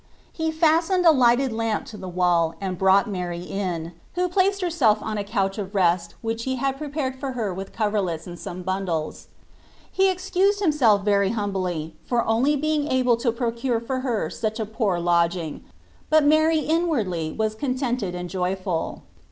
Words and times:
He 0.33 0.49
fastened 0.49 1.05
a 1.05 1.11
lighted 1.11 1.53
lamp 1.53 1.85
to 1.93 1.95
the 1.95 2.09
wall 2.09 2.55
and 2.59 2.75
brought 2.75 3.07
Mary 3.07 3.41
in, 3.43 3.91
who 4.15 4.27
placed 4.29 4.61
herself 4.61 4.97
on 5.03 5.19
a 5.19 5.23
couch 5.23 5.59
of 5.59 5.75
rest 5.75 6.15
which 6.23 6.45
he 6.45 6.55
had 6.55 6.79
prepared 6.79 7.19
for 7.19 7.33
her 7.33 7.53
with 7.53 7.71
coverlets 7.71 8.25
and 8.25 8.39
some 8.39 8.63
bundles. 8.63 9.27
He 9.91 10.09
excused 10.09 10.59
himself 10.59 11.05
very 11.05 11.29
humbly 11.29 11.93
for 12.03 12.25
only 12.25 12.55
being 12.55 12.87
able 12.87 13.15
to 13.17 13.31
pro 13.31 13.51
cure 13.51 13.79
her 13.87 14.31
such 14.31 14.59
a 14.59 14.65
poor 14.65 14.97
lodging, 14.99 15.63
but 16.09 16.25
Mary 16.25 16.57
inwardly 16.61 17.31
was 17.31 17.53
contented 17.53 18.15
and 18.15 18.27
joyful. 18.27 19.03